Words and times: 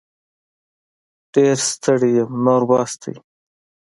ډير 1.33 1.57
ستړې 1.71 2.09
یم 2.17 2.31
نور 2.45 2.61
بس 2.69 2.91
دی 3.01 3.15